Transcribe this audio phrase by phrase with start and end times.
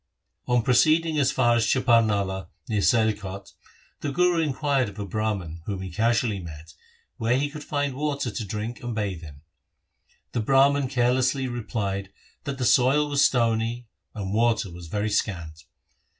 [0.47, 3.53] On proceeding as far as Chaparnala near Sialkot,
[3.99, 6.73] the Guru inquired of a Brahman, whom he casually met,
[7.17, 9.41] where he could find water to drink and bathe in.
[10.31, 12.09] The Brahman carelessly replied,
[12.45, 13.85] that the soil was stony
[14.15, 15.65] and water was very scant.